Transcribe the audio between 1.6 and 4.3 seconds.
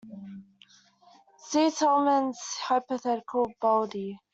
Tollmann's hypothetical bolide.